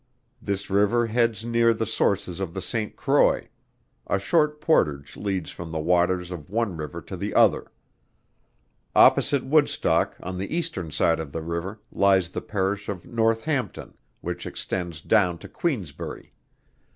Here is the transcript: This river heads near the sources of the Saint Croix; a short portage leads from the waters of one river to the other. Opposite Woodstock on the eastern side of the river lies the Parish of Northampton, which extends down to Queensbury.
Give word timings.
This 0.41 0.71
river 0.71 1.05
heads 1.05 1.45
near 1.45 1.75
the 1.75 1.85
sources 1.85 2.39
of 2.39 2.55
the 2.55 2.59
Saint 2.61 2.95
Croix; 2.95 3.47
a 4.07 4.17
short 4.17 4.59
portage 4.59 5.15
leads 5.15 5.51
from 5.51 5.71
the 5.71 5.77
waters 5.77 6.31
of 6.31 6.49
one 6.49 6.75
river 6.75 7.03
to 7.03 7.15
the 7.15 7.35
other. 7.35 7.71
Opposite 8.95 9.45
Woodstock 9.45 10.17
on 10.19 10.39
the 10.39 10.57
eastern 10.57 10.89
side 10.89 11.19
of 11.19 11.31
the 11.31 11.43
river 11.43 11.81
lies 11.91 12.29
the 12.29 12.41
Parish 12.41 12.89
of 12.89 13.05
Northampton, 13.05 13.93
which 14.21 14.47
extends 14.47 15.01
down 15.01 15.37
to 15.37 15.47
Queensbury. 15.47 16.33